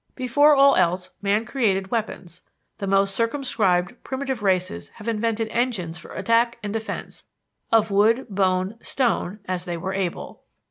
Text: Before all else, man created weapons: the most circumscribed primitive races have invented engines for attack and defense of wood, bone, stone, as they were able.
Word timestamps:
Before 0.15 0.55
all 0.55 0.75
else, 0.77 1.11
man 1.21 1.45
created 1.45 1.91
weapons: 1.91 2.41
the 2.79 2.87
most 2.87 3.13
circumscribed 3.15 4.03
primitive 4.03 4.41
races 4.41 4.89
have 4.95 5.07
invented 5.07 5.47
engines 5.49 5.99
for 5.99 6.09
attack 6.15 6.57
and 6.63 6.73
defense 6.73 7.25
of 7.71 7.91
wood, 7.91 8.25
bone, 8.27 8.79
stone, 8.81 9.41
as 9.47 9.65
they 9.65 9.77
were 9.77 9.93
able. 9.93 10.41